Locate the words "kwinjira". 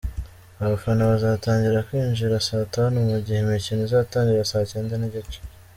1.87-2.45